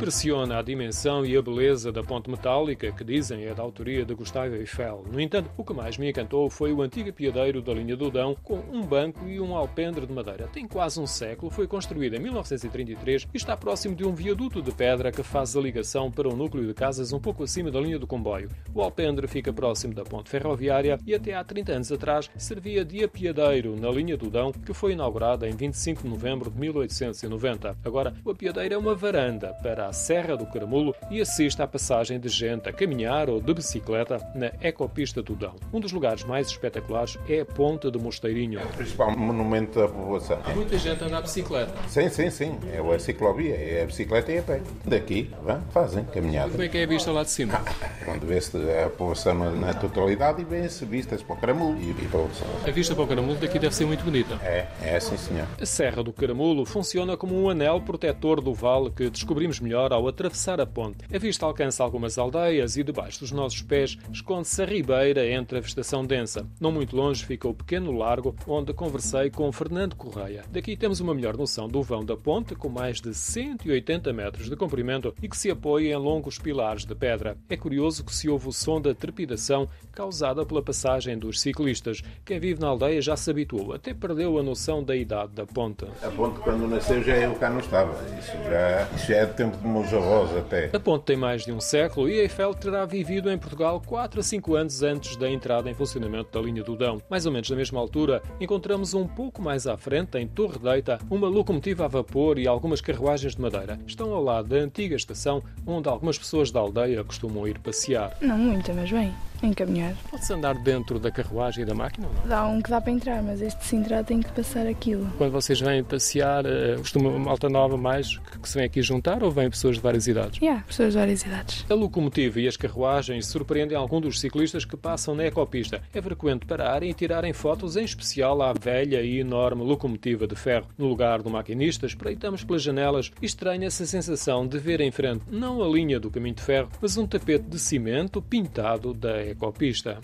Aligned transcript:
Impressiona 0.00 0.58
a 0.58 0.62
dimensão 0.62 1.26
e 1.26 1.36
a 1.36 1.42
beleza 1.42 1.92
da 1.92 2.02
ponte 2.02 2.30
metálica, 2.30 2.90
que 2.90 3.04
dizem 3.04 3.44
é 3.44 3.52
da 3.52 3.62
autoria 3.62 4.02
de 4.02 4.14
Gustave 4.14 4.56
Eiffel. 4.56 5.04
No 5.12 5.20
entanto, 5.20 5.50
o 5.58 5.62
que 5.62 5.74
mais 5.74 5.98
me 5.98 6.08
encantou 6.08 6.48
foi 6.48 6.72
o 6.72 6.80
antigo 6.80 7.10
apiadeiro 7.10 7.60
da 7.60 7.74
linha 7.74 7.94
do 7.94 8.10
Dão, 8.10 8.34
com 8.42 8.60
um 8.72 8.80
banco 8.80 9.28
e 9.28 9.38
um 9.38 9.54
alpendre 9.54 10.06
de 10.06 10.12
madeira. 10.14 10.48
Tem 10.50 10.66
quase 10.66 10.98
um 10.98 11.06
século, 11.06 11.50
foi 11.50 11.66
construído 11.66 12.14
em 12.14 12.18
1933 12.18 13.28
e 13.30 13.36
está 13.36 13.54
próximo 13.54 13.94
de 13.94 14.02
um 14.02 14.14
viaduto 14.14 14.62
de 14.62 14.72
pedra 14.72 15.12
que 15.12 15.22
faz 15.22 15.54
a 15.54 15.60
ligação 15.60 16.10
para 16.10 16.30
um 16.30 16.34
núcleo 16.34 16.66
de 16.66 16.72
casas 16.72 17.12
um 17.12 17.20
pouco 17.20 17.42
acima 17.42 17.70
da 17.70 17.78
linha 17.78 17.98
do 17.98 18.06
comboio. 18.06 18.48
O 18.74 18.80
alpendre 18.80 19.28
fica 19.28 19.52
próximo 19.52 19.92
da 19.92 20.02
ponte 20.02 20.30
ferroviária 20.30 20.98
e 21.06 21.14
até 21.14 21.34
há 21.34 21.44
30 21.44 21.72
anos 21.72 21.92
atrás 21.92 22.30
servia 22.38 22.86
de 22.86 23.04
apiadeiro 23.04 23.76
na 23.78 23.90
linha 23.90 24.16
do 24.16 24.30
Dão, 24.30 24.50
que 24.50 24.72
foi 24.72 24.92
inaugurada 24.92 25.46
em 25.46 25.54
25 25.54 26.04
de 26.04 26.08
novembro 26.08 26.50
de 26.50 26.58
1890. 26.58 27.76
Agora, 27.84 28.14
o 28.24 28.30
apiadeiro 28.30 28.74
é 28.74 28.78
uma 28.78 28.94
varanda 28.94 29.52
para 29.62 29.89
Serra 29.92 30.36
do 30.36 30.46
Caramulo 30.46 30.94
e 31.10 31.20
assiste 31.20 31.60
à 31.60 31.66
passagem 31.66 32.18
de 32.18 32.28
gente 32.28 32.68
a 32.68 32.72
caminhar 32.72 33.28
ou 33.28 33.40
de 33.40 33.54
bicicleta 33.54 34.18
na 34.34 34.52
ecopista 34.60 35.22
do 35.22 35.34
Dão. 35.34 35.54
Um 35.72 35.80
dos 35.80 35.92
lugares 35.92 36.24
mais 36.24 36.48
espetaculares 36.48 37.18
é 37.28 37.40
a 37.40 37.44
Ponte 37.44 37.90
de 37.90 37.98
Mosteirinho. 37.98 38.60
O 38.62 38.76
principal 38.76 39.16
monumento 39.16 39.78
da 39.78 39.88
população. 39.88 40.38
Muita 40.54 40.78
gente 40.78 41.02
anda 41.04 41.18
a 41.18 41.20
bicicleta. 41.20 41.72
Sim, 41.88 42.08
sim, 42.08 42.30
sim. 42.30 42.58
É 42.72 42.94
a 42.94 42.98
ciclovia, 42.98 43.54
é 43.54 43.82
a 43.82 43.86
bicicleta 43.86 44.32
e 44.32 44.38
a 44.38 44.42
pé. 44.42 44.60
Daqui, 44.84 45.30
vão, 45.42 45.62
fazem 45.70 46.04
caminhada. 46.04 46.50
Como 46.50 46.62
é 46.62 46.68
que 46.68 46.78
é 46.78 46.84
a 46.84 46.86
vista 46.86 47.10
lá 47.12 47.22
de 47.22 47.30
cima? 47.30 47.60
Onde 48.06 48.26
vê-se 48.26 48.56
a 48.56 48.88
população 48.88 49.34
na, 49.34 49.50
na 49.50 49.74
totalidade 49.74 50.42
e 50.42 50.44
vê-se 50.44 50.84
vistas 50.84 51.22
para 51.22 51.34
o 51.34 51.38
Caramulo 51.38 51.78
e, 51.78 51.90
e 51.90 52.08
para 52.08 52.20
outros. 52.20 52.42
A 52.66 52.70
vista 52.70 52.94
para 52.94 53.04
o 53.04 53.06
Caramulo 53.06 53.38
daqui 53.38 53.58
deve 53.58 53.74
ser 53.74 53.86
muito 53.86 54.04
bonita. 54.04 54.38
É, 54.42 54.66
é 54.82 55.00
sim, 55.00 55.16
senhor. 55.16 55.46
A 55.60 55.66
Serra 55.66 56.02
do 56.02 56.12
Caramulo 56.12 56.64
funciona 56.64 57.16
como 57.16 57.40
um 57.40 57.48
anel 57.50 57.80
protetor 57.80 58.40
do 58.40 58.54
vale 58.54 58.90
que 58.90 59.10
descobrimos 59.10 59.60
melhor 59.60 59.92
ao 59.92 60.06
atravessar 60.08 60.60
a 60.60 60.66
ponte. 60.66 61.04
A 61.14 61.18
vista 61.18 61.46
alcança 61.46 61.82
algumas 61.82 62.18
aldeias 62.18 62.76
e 62.76 62.82
debaixo 62.82 63.20
dos 63.20 63.32
nossos 63.32 63.62
pés 63.62 63.96
esconde-se 64.12 64.62
a 64.62 64.66
ribeira 64.66 65.26
entre 65.28 65.58
a 65.58 65.60
vegetação 65.60 66.04
densa. 66.04 66.46
Não 66.60 66.72
muito 66.72 66.96
longe 66.96 67.24
fica 67.24 67.48
o 67.48 67.54
pequeno 67.54 67.92
largo 67.92 68.34
onde 68.46 68.72
conversei 68.72 69.30
com 69.30 69.50
Fernando 69.52 69.96
Correia. 69.96 70.44
Daqui 70.50 70.76
temos 70.76 71.00
uma 71.00 71.14
melhor 71.14 71.36
noção 71.36 71.68
do 71.68 71.82
vão 71.82 72.04
da 72.04 72.16
ponte, 72.16 72.54
com 72.54 72.68
mais 72.68 73.00
de 73.00 73.14
180 73.14 74.12
metros 74.12 74.48
de 74.48 74.56
comprimento 74.56 75.14
e 75.22 75.28
que 75.28 75.36
se 75.36 75.50
apoia 75.50 75.92
em 75.92 75.96
longos 75.96 76.38
pilares 76.38 76.84
de 76.84 76.94
pedra. 76.94 77.36
É 77.48 77.56
curioso 77.56 77.89
que 77.98 78.14
se 78.14 78.28
ouve 78.28 78.48
o 78.48 78.52
som 78.52 78.80
da 78.80 78.94
trepidação 78.94 79.68
causada 79.92 80.46
pela 80.46 80.62
passagem 80.62 81.18
dos 81.18 81.40
ciclistas. 81.40 82.02
Quem 82.24 82.38
vive 82.38 82.60
na 82.60 82.68
aldeia 82.68 83.02
já 83.02 83.16
se 83.16 83.30
habituou, 83.30 83.72
até 83.72 83.92
perdeu 83.92 84.38
a 84.38 84.42
noção 84.42 84.84
da 84.84 84.94
idade 84.94 85.32
da 85.32 85.44
ponte. 85.44 85.84
A 86.02 86.10
ponte, 86.10 86.38
quando 86.40 86.68
nasceu, 86.68 87.02
já 87.02 87.16
eu 87.16 87.34
cá 87.34 87.50
não 87.50 87.58
estava. 87.58 87.92
Isso 88.18 88.32
já, 88.48 88.88
isso 88.96 89.06
já 89.08 89.16
é 89.16 89.26
do 89.26 89.34
tempo 89.34 89.56
de 89.56 89.66
meus 89.66 89.92
avós 89.92 90.36
até. 90.36 90.70
A 90.72 90.80
ponte 90.80 91.04
tem 91.04 91.16
mais 91.16 91.44
de 91.44 91.52
um 91.52 91.60
século 91.60 92.08
e 92.08 92.20
Eiffel 92.20 92.54
terá 92.54 92.84
vivido 92.84 93.30
em 93.30 93.38
Portugal 93.38 93.82
4 93.84 94.20
a 94.20 94.22
5 94.22 94.54
anos 94.54 94.82
antes 94.82 95.16
da 95.16 95.28
entrada 95.28 95.70
em 95.70 95.74
funcionamento 95.74 96.30
da 96.32 96.44
linha 96.44 96.62
do 96.62 96.76
Dão. 96.76 97.02
Mais 97.10 97.26
ou 97.26 97.32
menos 97.32 97.50
na 97.50 97.56
mesma 97.56 97.80
altura, 97.80 98.22
encontramos 98.40 98.94
um 98.94 99.06
pouco 99.06 99.42
mais 99.42 99.66
à 99.66 99.76
frente, 99.76 100.18
em 100.18 100.28
Torre 100.28 100.58
Deita, 100.58 100.98
uma 101.10 101.28
locomotiva 101.28 101.84
a 101.84 101.88
vapor 101.88 102.38
e 102.38 102.46
algumas 102.46 102.80
carruagens 102.80 103.34
de 103.34 103.40
madeira. 103.40 103.78
Estão 103.86 104.12
ao 104.12 104.22
lado 104.22 104.48
da 104.48 104.56
antiga 104.56 104.94
estação 104.94 105.42
onde 105.66 105.88
algumas 105.88 106.18
pessoas 106.18 106.50
da 106.50 106.60
aldeia 106.60 107.02
costumam 107.02 107.46
ir 107.48 107.58
passear. 107.58 107.79
Não 108.20 108.36
muita, 108.38 108.72
mas 108.72 108.90
bem, 108.90 109.14
encaminhar. 109.46 109.94
Pode-se 110.10 110.32
andar 110.32 110.54
dentro 110.54 110.98
da 110.98 111.10
carruagem 111.10 111.62
e 111.62 111.66
da 111.66 111.74
máquina 111.74 112.06
ou 112.06 112.14
não? 112.14 112.28
Dá 112.28 112.46
um 112.46 112.60
que 112.60 112.70
dá 112.70 112.80
para 112.80 112.92
entrar, 112.92 113.22
mas 113.22 113.40
este 113.40 113.64
Sintra 113.64 114.02
tem 114.04 114.20
que 114.20 114.30
passar 114.32 114.66
aquilo. 114.66 115.06
Quando 115.18 115.32
vocês 115.32 115.60
vêm 115.60 115.82
passear, 115.82 116.44
eh, 116.46 116.76
costuma 116.78 117.10
malta 117.18 117.48
nova 117.48 117.76
mais 117.76 118.18
que 118.18 118.48
se 118.48 118.56
vem 118.56 118.66
aqui 118.66 118.82
juntar 118.82 119.22
ou 119.22 119.30
vêm 119.30 119.50
pessoas 119.50 119.76
de 119.76 119.82
várias 119.82 120.06
idades? 120.06 120.40
Yeah, 120.40 120.62
pessoas 120.66 120.92
de 120.92 120.98
várias 120.98 121.22
idades. 121.22 121.64
A 121.68 121.74
locomotiva 121.74 122.40
e 122.40 122.48
as 122.48 122.56
carruagens 122.56 123.26
surpreendem 123.26 123.76
algum 123.76 124.00
dos 124.00 124.20
ciclistas 124.20 124.64
que 124.64 124.76
passam 124.76 125.14
na 125.14 125.24
ecopista. 125.24 125.82
É 125.92 126.02
frequente 126.02 126.46
pararem 126.46 126.90
e 126.90 126.94
tirarem 126.94 127.32
fotos, 127.32 127.76
em 127.76 127.84
especial 127.84 128.42
à 128.42 128.52
velha 128.52 129.02
e 129.02 129.18
enorme 129.18 129.62
locomotiva 129.62 130.26
de 130.26 130.36
ferro. 130.36 130.66
No 130.76 130.88
lugar 130.88 131.22
do 131.22 131.30
maquinista, 131.30 131.86
espreitamos 131.86 132.44
pelas 132.44 132.62
janelas 132.62 133.10
e 133.20 133.26
estranha-se 133.26 133.82
a 133.82 133.86
sensação 133.86 134.46
de 134.46 134.58
ver 134.58 134.80
em 134.80 134.90
frente 134.90 135.24
não 135.30 135.62
a 135.62 135.68
linha 135.68 135.98
do 135.98 136.10
caminho 136.10 136.34
de 136.34 136.42
ferro, 136.42 136.68
mas 136.80 136.96
um 136.96 137.06
tapete 137.06 137.44
de 137.44 137.58
cimento 137.58 138.20
pintado 138.20 138.92
da 138.92 139.29
ecopista. 139.30 139.98